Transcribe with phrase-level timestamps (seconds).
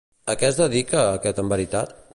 [0.33, 1.97] A què es dedica aquest en veritat?